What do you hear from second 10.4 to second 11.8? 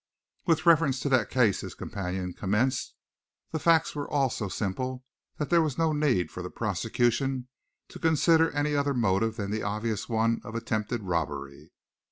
of attempted robbery.